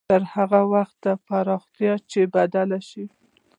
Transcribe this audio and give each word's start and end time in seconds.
تر 0.09 0.21
هغه 0.35 0.61
وخته 0.73 1.09
يې 1.15 1.21
پراخوي 1.25 1.91
چې 2.11 2.19
بدل 2.35 2.69
شي. 2.89 3.05